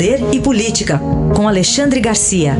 [0.00, 0.96] Poder e Política,
[1.36, 2.52] com Alexandre Garcia.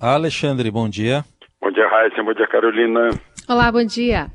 [0.00, 1.22] Alexandre, bom dia.
[1.60, 2.24] Bom dia, Raíssa.
[2.24, 3.10] Bom dia, Carolina.
[3.48, 4.26] Olá, bom dia.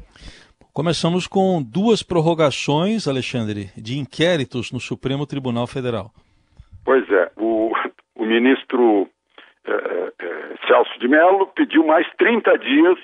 [0.74, 6.10] Começamos com duas prorrogações, Alexandre, de inquéritos no Supremo Tribunal Federal.
[6.86, 7.74] Pois é, o,
[8.16, 9.10] o ministro
[9.68, 12.98] eh, eh, Celso de Mello pediu mais 30 dias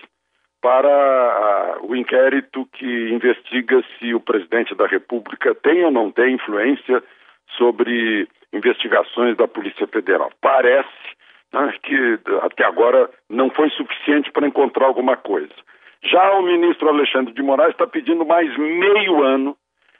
[0.63, 6.35] para uh, o inquérito que investiga se o presidente da República tem ou não tem
[6.35, 7.03] influência
[7.57, 10.31] sobre investigações da Polícia Federal.
[10.39, 10.87] Parece
[11.51, 15.53] né, que até agora não foi suficiente para encontrar alguma coisa.
[16.01, 19.57] Já o ministro Alexandre de Moraes está pedindo mais meio ano.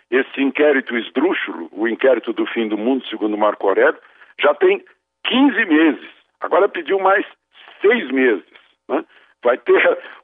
[0.10, 4.00] Esse inquérito esdrúxulo, o inquérito do fim do mundo, segundo Marco Aurélio,
[4.40, 4.82] já tem
[5.26, 6.10] 15 meses.
[6.40, 7.26] Agora pediu mais
[7.82, 8.46] seis meses.
[8.88, 9.04] Né?
[9.44, 10.00] Vai, ter,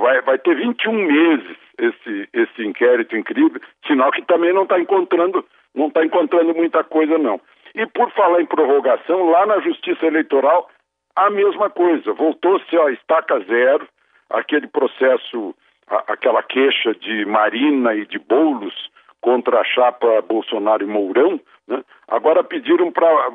[0.00, 5.44] vai, vai ter 21 meses esse, esse inquérito incrível, sinal que também não está encontrando,
[5.74, 7.40] não está encontrando muita coisa, não.
[7.74, 10.68] E por falar em prorrogação, lá na Justiça Eleitoral,
[11.16, 12.12] a mesma coisa.
[12.12, 13.86] Voltou-se a estaca zero,
[14.28, 15.54] aquele processo,
[15.88, 18.74] a, aquela queixa de Marina e de Boulos
[19.20, 21.82] contra a chapa Bolsonaro e Mourão, né?
[22.08, 23.32] agora pediram para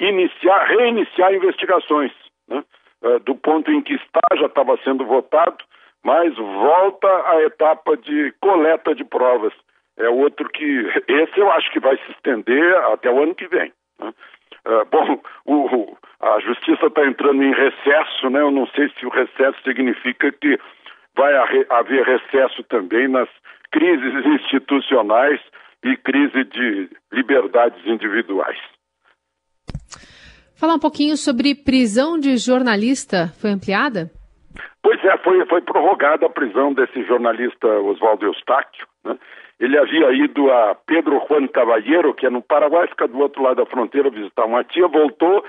[0.00, 2.12] iniciar, reiniciar investigações.
[3.02, 5.58] Uh, do ponto em que está, já estava sendo votado,
[6.04, 9.52] mas volta à etapa de coleta de provas.
[9.96, 10.86] É outro que.
[11.06, 13.72] Esse eu acho que vai se estender até o ano que vem.
[14.00, 14.12] Né?
[14.66, 18.40] Uh, bom, o, a justiça está entrando em recesso, né?
[18.40, 20.58] Eu não sei se o recesso significa que
[21.16, 21.34] vai
[21.70, 23.28] haver recesso também nas
[23.72, 25.40] crises institucionais
[25.84, 28.58] e crise de liberdades individuais.
[30.58, 34.10] Falar um pouquinho sobre prisão de jornalista foi ampliada?
[34.82, 38.84] Pois é, foi, foi prorrogada a prisão desse jornalista Oswaldo Eustáquio.
[39.04, 39.16] Né?
[39.60, 43.58] Ele havia ido a Pedro Juan Caballero, que é no Paraguai, fica do outro lado
[43.58, 45.44] da fronteira, visitar uma tia, voltou.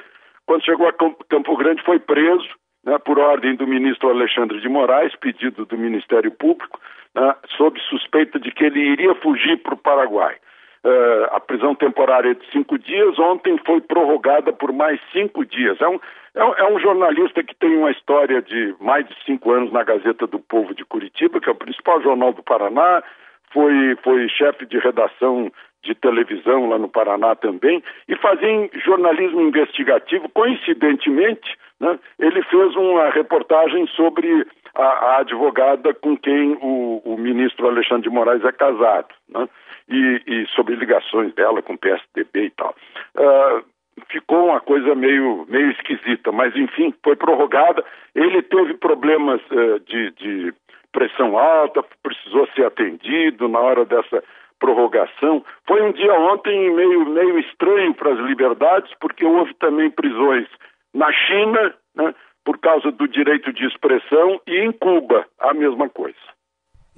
[0.45, 2.47] Quando chegou a Campo Grande, foi preso
[2.85, 6.79] né, por ordem do ministro Alexandre de Moraes, pedido do Ministério Público,
[7.15, 10.35] né, sob suspeita de que ele iria fugir para o Paraguai.
[10.81, 15.79] Uh, a prisão temporária de cinco dias, ontem foi prorrogada por mais cinco dias.
[15.81, 15.99] É um,
[16.33, 19.83] é um, é um jornalista que tem uma história de mais de cinco anos na
[19.83, 23.03] Gazeta do Povo de Curitiba, que é o principal jornal do Paraná,
[23.51, 25.51] foi, foi chefe de redação
[25.83, 30.27] de televisão lá no Paraná também, e fazia jornalismo investigativo.
[30.29, 37.67] Coincidentemente, né, ele fez uma reportagem sobre a, a advogada com quem o, o, ministro
[37.67, 39.47] Alexandre de Moraes é casado, né,
[39.89, 42.75] e, e, sobre ligações dela com o PSDB e tal.
[43.15, 43.63] Uh,
[44.09, 47.83] ficou uma coisa meio, meio esquisita, mas enfim, foi prorrogada.
[48.15, 50.53] Ele teve problemas uh, de, de
[50.91, 54.23] pressão alta, precisou ser atendido na hora dessa
[54.59, 55.43] prorrogação.
[55.65, 60.47] Foi um dia ontem meio, meio estranho para as liberdades, porque houve também prisões
[60.93, 62.13] na China, né,
[62.43, 66.17] por causa do direito de expressão, e em Cuba, a mesma coisa.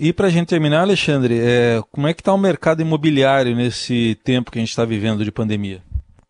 [0.03, 4.16] E para a gente terminar, Alexandre, é, como é que está o mercado imobiliário nesse
[4.25, 5.78] tempo que a gente está vivendo de pandemia?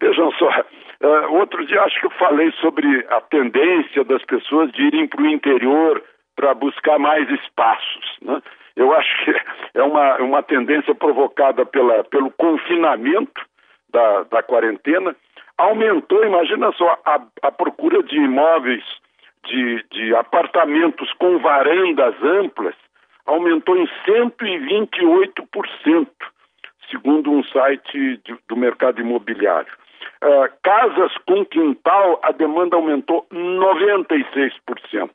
[0.02, 4.82] Vejam só, uh, outro dia acho que eu falei sobre a tendência das pessoas de
[4.84, 6.04] irem para o interior
[6.36, 8.18] para buscar mais espaços.
[8.22, 8.42] Né?
[8.76, 9.34] Eu acho que
[9.80, 13.42] é uma, uma tendência provocada pela, pelo confinamento
[13.90, 15.16] da, da quarentena.
[15.58, 18.84] Aumentou, imagina só, a, a procura de imóveis,
[19.48, 22.76] de, de apartamentos com varandas amplas,
[23.26, 26.08] aumentou em 128%,
[26.90, 29.74] segundo um site de, do mercado imobiliário.
[30.24, 35.09] Uh, casas com quintal, a demanda aumentou 96%.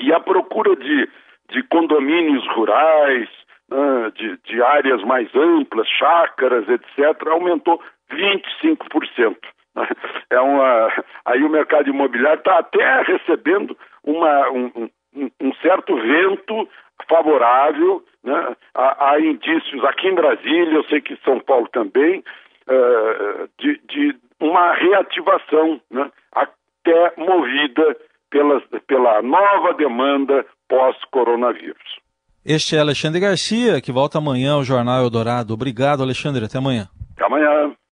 [0.00, 1.08] E a procura de,
[1.50, 3.28] de condomínios rurais,
[3.70, 7.80] né, de, de áreas mais amplas, chácaras, etc., aumentou
[8.10, 9.36] 25%.
[10.30, 16.68] É uma, aí o mercado imobiliário está até recebendo uma, um, um, um, certo vento
[17.08, 18.02] favorável.
[18.22, 18.56] Né?
[18.74, 22.22] Há, há, indícios aqui em Brasília, eu sei que São Paulo também,
[22.68, 26.10] uh, de, de, uma reativação, né?
[26.34, 27.96] até movida
[28.30, 32.00] pela, pela nova demanda pós-coronavírus.
[32.44, 35.54] Este é Alexandre Garcia, que volta amanhã ao Jornal Eldorado.
[35.54, 36.44] Obrigado, Alexandre.
[36.44, 36.88] Até amanhã.
[37.14, 37.72] Até amanhã.